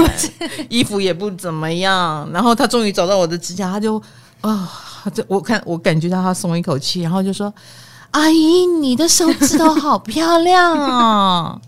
[0.68, 2.30] 衣服也不怎么样。
[2.32, 4.00] 然后他终于找到我的指甲，他就
[4.42, 4.70] 啊，
[5.12, 7.52] 这、哦、我看我感觉到他松一口气，然后就说
[8.12, 11.60] ：“阿姨，你的手指头好漂亮啊！”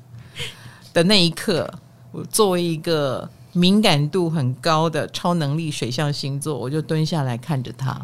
[0.95, 1.69] 的那一刻。
[2.11, 8.01] 我作为一个敏感度很高的超能力水象星座，我就蹲下来看着他。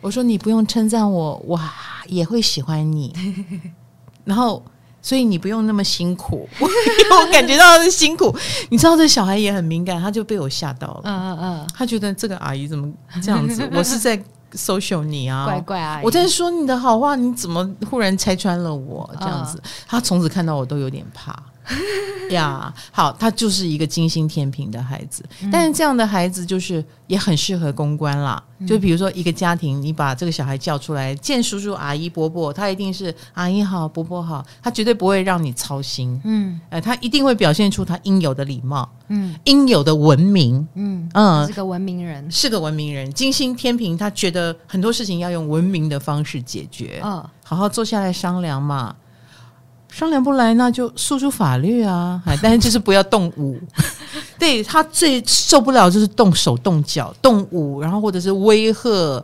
[0.00, 1.60] 我说：“你不用称赞我，我
[2.06, 3.14] 也会喜欢你。
[4.24, 4.62] 然后，
[5.02, 6.48] 所以你不用那么辛苦。
[6.58, 8.34] 我感觉到他的辛苦。
[8.70, 11.02] 你知道，这小孩也很敏感，他就被我吓到了。
[11.04, 12.90] 嗯嗯嗯，他觉得这个阿姨怎么
[13.22, 13.68] 这样子？
[13.76, 14.18] 我是在
[14.54, 19.08] social 你啊，乖乖阿姨，我在说你的好话，你怎么忽然拆穿了我？
[19.20, 21.36] 这样子，他从此看到我都有点怕。”
[22.30, 28.42] 呀， yeah, 好，他就是一个金星天平的孩子，嗯、但是这样的孩子就是也很适合公关啦。
[28.58, 36.20] 嗯、就比如说一个家庭，你把这个小孩叫出来见叔叔阿姨伯伯，他一定是阿姨好，伯伯好，他绝对不会让你操心。
[36.24, 41.08] 嗯，呃，他一定会表现出他应有的礼貌，嗯，应有的文明，嗯。
[41.14, 43.10] 嗯，是个文明人，是个文明人。
[43.12, 48.94] 金星天平，他觉得很多事情要用文明的方式解决，嗯、哦，好好坐下来商量嘛。
[49.90, 52.22] 商量不来，那就诉诸法律啊！
[52.42, 53.58] 但是就是不要动武。
[54.38, 59.22] 对，他最受不了就是动手动脚、动武，然后或者是威吓，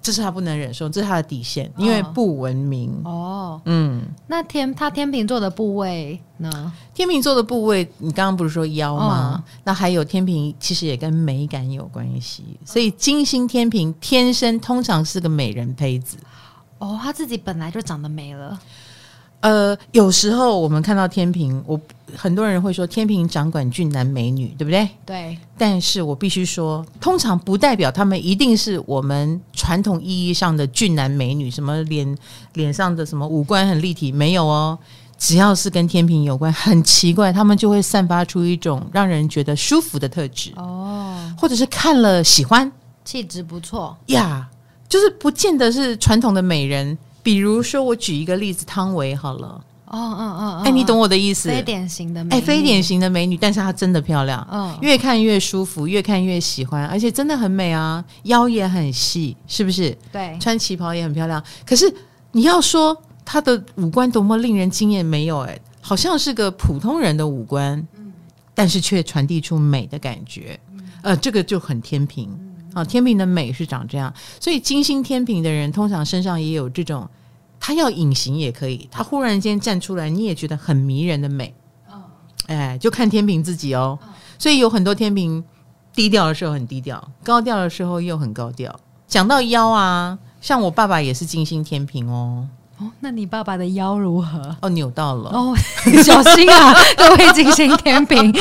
[0.00, 2.92] 这是他不能忍受，这是他的底线，因为不文明。
[3.04, 6.72] 哦，嗯，那天他天秤座的部位呢？
[6.94, 9.42] 天秤座的部位，你刚刚不是说腰吗？
[9.42, 12.44] 哦、那还有天平，其实也跟美感有关系。
[12.64, 16.18] 所以金星天平天生通常是个美人胚子。
[16.78, 18.58] 哦，他自己本来就长得美了。
[19.44, 21.78] 呃，有时候我们看到天平，我
[22.16, 24.88] 很多人会说天平掌管俊男美女，对不对？
[25.04, 25.36] 对。
[25.58, 32.16] 但是我必须说，通常不代表他们一定是我们传统意义上的俊男美女，什么脸
[32.54, 34.78] 脸上的什么五官很立体，没有哦。
[35.18, 42.72] 只要是跟天平有关，很奇怪，他们就会散发出一种让人觉得舒服的特质哦，或者是看了喜欢，
[43.04, 46.96] 气质不错呀，yeah, 就是不见得是传统的美人。
[47.24, 49.48] 比如说，我举一个例子，汤唯好了，
[49.86, 59.96] 哦哦哦，哎，你懂我的意思，非典型的美，哎，非典型的美女，但是她真的漂亮，嗯，越看越舒服，越看越喜欢，而且真的很美啊，腰也很细，是不是？
[60.12, 61.42] 对，穿旗袍也很漂亮。
[61.64, 61.92] 可是
[62.32, 68.12] 你要说她的五官多么令人惊艳，没有哎，好像是个普通人的五官，嗯，
[68.54, 70.60] 但是却传递出美的感觉，
[71.00, 72.28] 呃，这个就很天秤。
[72.74, 77.08] 啊，天平的美是长这样，所以金星天平的人通常身上也有这种，
[77.60, 81.54] 他要隐形也可以，他忽然间站出来，你也觉得很迷人的美。
[81.88, 82.02] 哦，
[82.48, 83.98] 哎，就看天平自己哦。
[84.38, 85.42] 所以有很多天平
[85.94, 88.74] 低调的时候很低调，高调的时候又很高调。
[89.06, 92.46] 讲到腰啊，像我爸爸也是金星天平哦。
[92.78, 94.56] 哦，那你爸爸的腰如何？
[94.60, 95.30] 哦，扭到了。
[95.30, 95.56] 哦，
[96.02, 98.34] 小心啊，各位金星天平。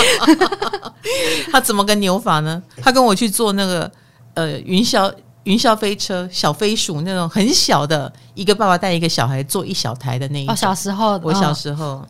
[1.52, 2.63] 他怎么个扭法呢？
[2.82, 3.91] 他跟我去做那个。
[4.36, 10.54] 呃，云霄云霄飞车，小飞鼠那种很小的，一个爸爸带一个小孩坐一小台的那一种。
[10.54, 12.08] 哦，小时候，我小时候、哦、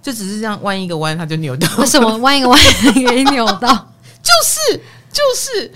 [0.00, 1.68] 就只是这样弯一个弯，他就扭到。
[1.78, 2.58] 为什么弯一个弯
[2.94, 3.68] 可以扭到？
[4.22, 4.80] 就是
[5.12, 5.72] 就是，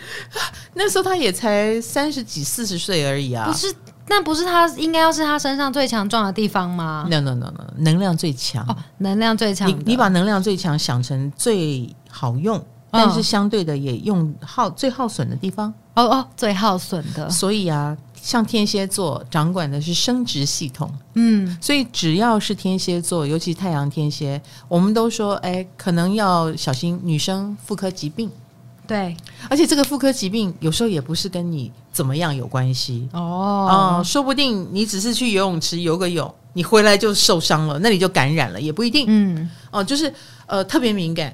[0.74, 3.46] 那时候他也才三十几四十岁而已啊。
[3.46, 3.74] 不是，
[4.06, 9.68] 那不是他应该要是他身上最强壮的地方吗？No no no no，能量最强哦，能量最强。
[9.68, 12.64] 你你把能量最强想成最好用。
[12.94, 17.28] 但是相对的，也用耗最耗损的地方哦哦，最耗损的。
[17.28, 28.30] 所以啊，像天蝎座掌管的是生殖系统，嗯，所以只要是天蝎座，尤其太阳天蝎，我们都说，哎，可能要小心女生妇科疾病。
[28.86, 29.16] 对，
[29.48, 39.06] 而且这个妇科疾病有时候也不是跟你怎么样有关系哦，啊、呃，说不定你只是去游泳池游个泳，你回来就受伤了，那你就感染了，也不一定。
[39.08, 40.12] 嗯，哦、呃，就是
[40.46, 41.32] 呃特别敏感。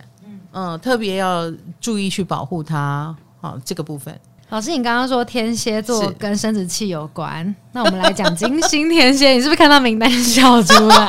[0.52, 3.14] 嗯，特别要注意去保护它。
[3.40, 4.18] 好，这个部分。
[4.50, 9.30] 老师，你刚刚说天蝎座跟生殖器有关，那我们来讲金星天蝎。
[9.30, 11.08] 你是不是看到名单笑出来？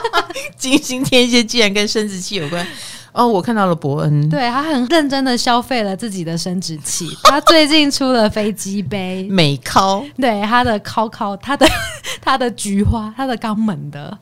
[0.56, 2.66] 金星天蝎竟然跟生殖器有关？
[3.12, 7.08] 哦，我看到了伯恩，对，他很认真的消费了自己的生殖器。
[7.24, 11.66] 他最近出了飞机杯 美尻，对，他的尻尻，他的
[12.22, 14.16] 他的菊花，他的肛门的。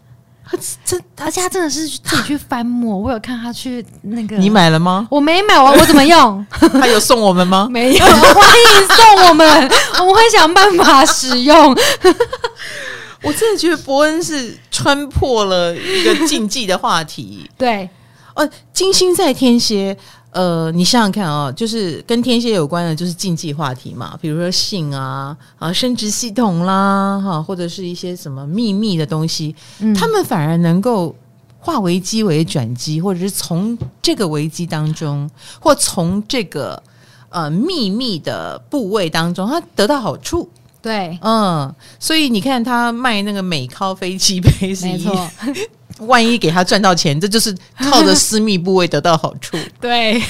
[0.84, 4.36] 这而且他真的是自己去翻模，我有看他去那个。
[4.36, 5.06] 你买了吗？
[5.10, 6.46] 我没买，我我怎么用？
[6.50, 7.66] 他有送我们吗？
[7.72, 9.48] 没有，欢迎送我们，
[9.98, 11.76] 我们会想办法使用。
[13.22, 17.50] 我真的觉得伯恩是穿破了一个禁忌的话题。
[17.58, 17.88] 对，
[18.34, 19.96] 呃，金星在天蝎。
[20.36, 31.16] 呃，你想想看啊、哦，就是跟天蝎有关的，就是禁忌话题嘛，比如说性啊、啊生殖系统啦，哈，或者是一些什么秘密的东西，嗯、他们反而能够
[31.58, 35.26] 化危机为转机，或者是从这个危机当中，
[35.58, 36.82] 或从这个
[37.30, 40.46] 呃秘密的部位当中，他得到好处。
[40.82, 45.30] 对，嗯，所以你看他卖那个美咖飞机杯是一，没错。
[46.00, 49.56] 万一给他赚到钱， 这就是靠着私密部位得到好处。
[49.80, 50.20] 对，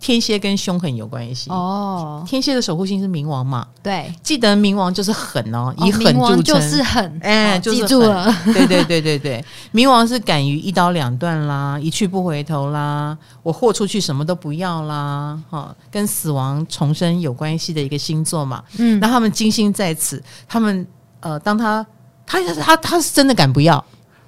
[0.00, 2.22] 天蝎跟凶狠有关系哦。
[2.26, 3.66] 天蝎的守护星是冥王嘛？
[3.82, 7.20] 对，记得冥王就是狠哦，以狠著称，就是狠。
[7.22, 8.34] 哎，记住了。
[8.44, 18.62] 对对对对对，冥王是敢于一刀两断啦，一去不回头啦，我豁出去什么都不要啦，哈，跟死亡重生有关系的一个星座嘛。
[18.78, 20.86] 嗯，那他们金星在此，他们
[21.20, 21.86] 呃，当他
[22.26, 23.82] 他他他是真的敢不要。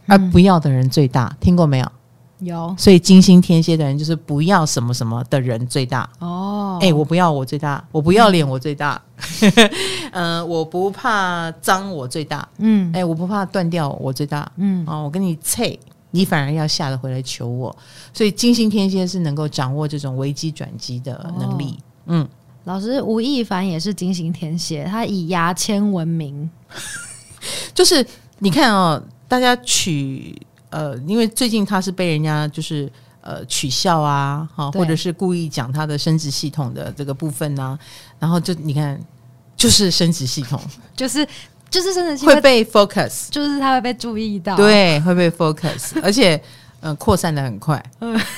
[0.07, 1.93] 而不要的人最大，嗯、听过没有？
[2.41, 6.77] 有，所以金星天蝎的人就是不要什么什么的人最大哦。
[6.83, 9.01] 哎、欸，我不要我最大，我不要脸我最大，
[9.41, 9.71] 嗯、
[10.39, 17.75] 呃，我不怕脏我最大，嗯，哎、欸，我不怕断掉我最大，嗯，哦，我跟你脆，你反而要下得回来求我。
[18.13, 21.71] 所以金星天蝎是能够掌握这种危机转机的能力。
[22.05, 22.29] 哦、嗯，
[22.65, 26.51] 老师吴亦凡也是金星天蝎，他以牙签闻名，
[27.73, 28.07] 就是
[28.41, 29.03] 你看哦。
[29.29, 37.79] 大家取呃，因为最近他是被人家就是呃取笑啊，哈，或者是故意讲他的生殖系统的这个部分呢、啊，
[38.19, 39.01] 然后就你看，
[39.57, 40.61] 就是生殖系统，
[40.95, 41.27] 就是
[41.71, 46.37] 就是生殖系统会被 focus，就是他会被注意到，对，会被 focus， 而且
[46.81, 47.83] 嗯、呃，扩散的很快，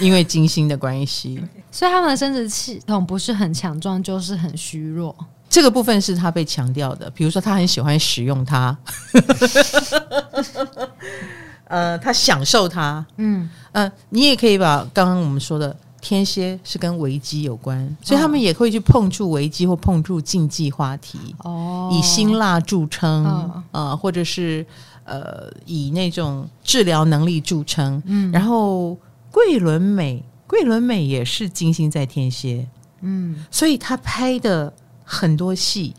[0.01, 5.15] 因为金星的关系，所以他们的生殖系统不是很强壮，就是很虚弱。
[5.49, 8.77] 这个部分是他被强调的，比如说他很喜欢使用它，
[11.69, 13.49] 呃，他享受它，嗯。
[13.73, 24.65] 呃，你也可以把刚刚我们说的天蝎是跟危机有关，所以他们也会去碰触危机或碰触禁忌话题，哦，以辛辣著称，啊、哦呃，或者是
[25.05, 28.03] 呃以那种治疗能力著称。
[28.07, 28.97] 嗯，然后
[29.31, 32.67] 桂纶镁，桂纶镁也是金星在天蝎。
[33.03, 34.73] 嗯，所以他拍的
[35.11, 35.95] 很多戏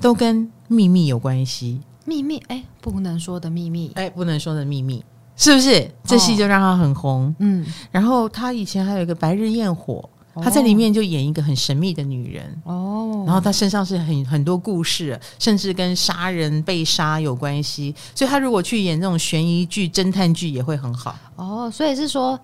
[0.00, 1.80] 都跟秘密有关系。
[2.04, 5.04] 秘密，哎，不能说的秘密，哎，不能说的秘密，
[5.36, 5.88] 是不是？
[6.02, 7.32] 这戏就让他很红。
[7.38, 10.08] 嗯，然后他以前还有一个《白日焰火》，
[10.42, 12.62] 他在里面就演一个很神秘的女人。
[12.64, 17.94] 哦，然后他身上是很很多故事，甚至跟杀人被杀有关系。
[18.14, 21.16] 所以他如果去演这种悬疑剧、侦探剧也会很好。
[21.36, 22.38] 哦，所以是说。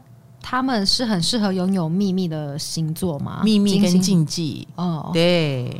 [0.47, 3.41] 他们是很适合拥有秘密的星座吗？
[3.43, 5.75] 秘密跟禁忌哦，对，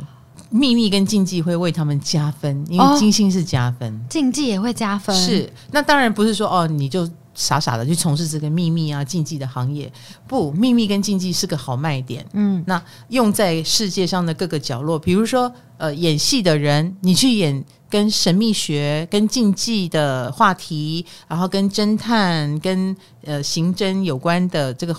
[0.55, 5.15] 秘密跟禁忌会为他们加分，因为金星是加分，哦、禁忌也会加分。
[5.15, 9.91] 是，那当然不是说哦，你就傻傻的去从事这个秘密啊、禁忌的行业。
[10.27, 12.25] 不，秘密跟禁忌是个好卖点。
[12.33, 17.63] 嗯，那用在世界上的各个角落，比如说呃，演戏的人，你去演。
[17.87, 22.93] 跟神秘学、跟禁忌的话题，然后跟侦探、跟
[23.23, 24.93] 呃刑侦有关的这个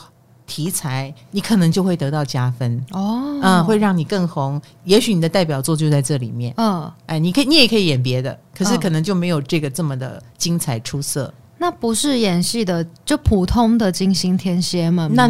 [0.46, 4.60] 题材，你可能就会得到加分哦，嗯，会让你更红。
[4.84, 11.24] 也许你的代表作就在这里面，嗯、哦，哎，你可以，你也可以演别的，可是可能就没有这个这么的精彩出色。
[11.24, 15.12] 哦、那不是演戏的，就普通的金星天蝎们？
[15.14, 15.28] 那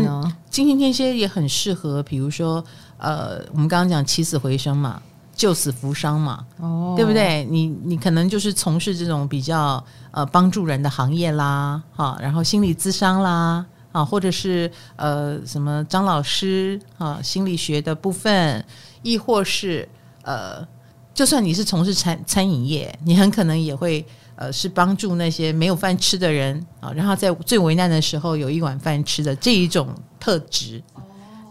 [0.50, 2.64] 金星天蝎也很适合，比如说，
[2.98, 5.00] 呃，我们刚刚讲起死回生嘛。
[5.36, 7.44] 救死扶伤嘛，哦，对不对？
[7.50, 13.62] 你你可能就是从事这种比较呃帮助人的行业啦，哈，然后心理咨商啦，
[13.96, 18.62] 啊，或者是呃什么张老师啊，心理学的部分，
[19.02, 19.88] 亦或是
[20.22, 20.66] 呃，
[21.14, 29.88] 就算你是从事餐餐饮业，你很可能也会呃是帮助那些没有饭吃的人啊，然后在最为难的时候有一碗饭吃的这一种
[30.20, 30.82] 特质。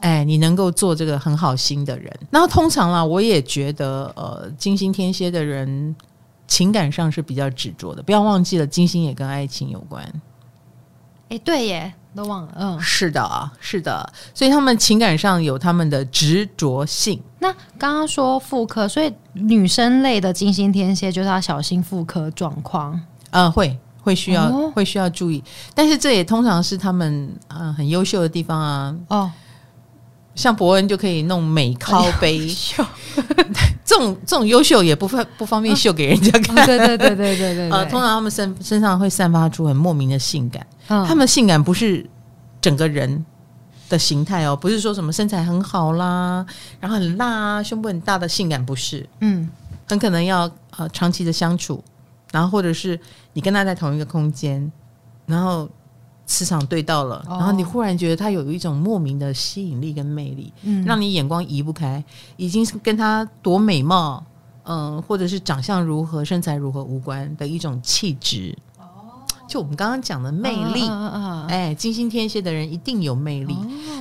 [0.01, 5.95] 哎，你能够做这个很好心的人，然后通常啦，我也觉得，呃，金星天蝎的人
[6.45, 8.03] 情感上是比较执着的。
[8.03, 10.21] 不要忘记了，金星也跟爱情有关。
[11.29, 12.51] 哎，对耶，都忘了。
[12.55, 17.21] 嗯，是的，是的，所以他们情感上有他们的执着性。
[17.39, 22.93] 那刚刚说妇科，所以女生类的金星天蝎就是要小心妇科状况。
[23.31, 25.43] 嗯、呃，会会需要、哦、会需要注意，
[25.73, 28.95] 但是这也通常是他们嗯、呃、很优秀的地方啊。
[29.09, 29.31] 哦。
[30.35, 32.45] 像伯恩就可以弄美靠杯，
[32.75, 36.53] 哎、 这种这种优秀也不方不方便秀给人家看。
[36.65, 37.69] 对对对对对对。
[37.71, 40.67] 呃，通常他们身身上会散发出很莫名的性感。
[40.87, 42.09] 嗯、他们性感不是
[42.61, 43.25] 整个人
[43.89, 46.45] 的形态哦，不是说什么身材很好啦，
[46.79, 49.07] 然后很辣啊，胸部很大的性感不是。
[49.19, 49.49] 嗯，
[49.87, 51.83] 很可能要呃长期的相处，
[52.31, 52.99] 然后或者是
[53.33, 54.71] 你跟他在同一个空间，
[55.25, 55.69] 然后。
[56.27, 62.03] 磁场对到了，然后你忽然觉得他有一种莫名的吸引力跟魅力，嗯，让你眼光移不开，
[62.35, 64.25] 已经是跟他多美貌，
[64.63, 68.57] 嗯，或者是长相如何、身材如何无关的一种气质。
[69.45, 70.89] 哦，就我们刚刚讲的魅力，
[71.47, 73.55] 哎，金星天蝎的人一定有魅力。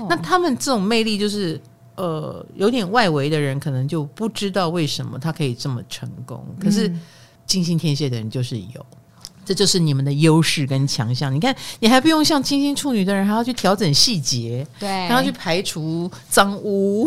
[0.08, 1.60] 那他们这种魅力，就是
[1.96, 6.92] 呃，有点外围的人可能就不知道为什么他可以这么成功，可是
[7.46, 8.86] 金星天蝎的人就是有。
[9.46, 11.30] 这就是你们的优势跟强项。
[11.30, 17.06] 你看，你还不用像金星处女的人，还要去调整细节，对，还要去排除脏污，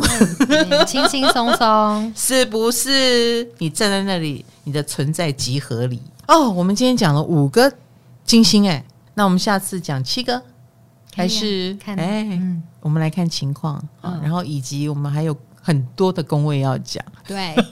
[0.86, 3.44] 轻轻松松， 是不是？
[3.58, 6.00] 你站在那里，你的存在即合理。
[6.28, 7.74] 哦，我们今天讲了五个
[8.28, 8.84] 金星，哎，
[9.16, 10.40] 那我们下次讲七个，
[11.16, 11.96] 还是看？
[11.96, 17.56] 哎，嗯，我们来看情况，嗯，然后以及我们还有很多的工位要讲，对。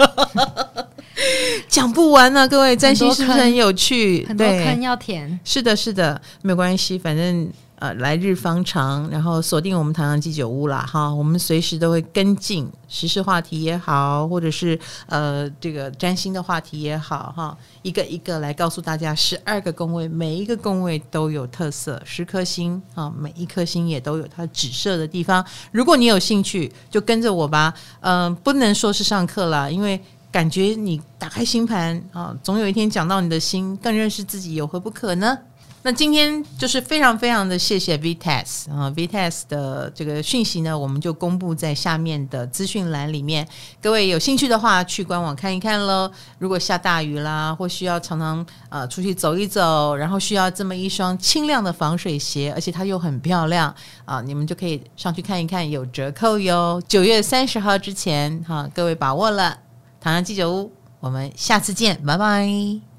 [1.70, 4.26] 讲不完呢、啊，各位占星是不是很有趣？
[4.28, 5.40] 很多坑要填。
[5.44, 25.46] 是的，是的，没关系，反正呃，来日方长，然后锁定我们唐阳鸡酒屋啦，哈，我们随时都会跟进时事话题也好，或者是呃这个占星的话题也好，哈，一个一个来告诉大家十二个宫位，每一个宫位都有特色，十颗星啊，每一颗星也都有它指涉的地方。
[25.72, 27.74] 如果你有兴趣，就跟着我吧。
[28.00, 30.02] 嗯、不能说是上课啦，因为。
[30.32, 35.38] 感觉你打开星盘啊，总有一天讲到你的心，更认识自己，有何不可呢？
[35.86, 43.48] 那今天就是非常非常的谢谢 VTAS 啊，VTAS 的这个讯息呢，我们就公布在下面的资讯栏里面。
[43.80, 46.12] 各位有兴趣的话，去官网看一看喽。
[46.40, 53.72] 如果下大雨啦，或需要常常呃出去走一走，然后需要这么一双清亮的防水鞋，而且它又很漂亮
[54.06, 56.82] 啊，你们就可以上去看一看，有折扣哟。
[56.88, 59.60] 九月三十号之前哈，各位把握了。
[60.02, 62.95] 唐人鸡酒屋，我们下次见，拜拜。